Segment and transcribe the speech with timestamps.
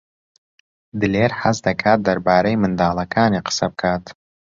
[0.99, 4.05] دلێر حەز دەکات دەربارەی منداڵەکانی قسە بکات.